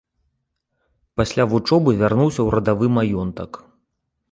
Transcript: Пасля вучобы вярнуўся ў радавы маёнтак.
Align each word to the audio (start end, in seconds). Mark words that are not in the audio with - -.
Пасля 1.21 1.43
вучобы 1.51 1.95
вярнуўся 2.01 2.37
ў 2.43 2.49
радавы 2.59 2.85
маёнтак. 2.97 3.51